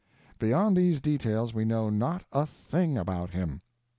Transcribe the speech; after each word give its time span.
Beyond 0.39 0.75
these 0.75 0.99
details 0.99 1.53
we 1.53 1.63
know 1.63 1.91
not 1.91 2.23
a 2.31 2.47
thing 2.47 2.97
about 2.97 3.29
him. 3.29 3.61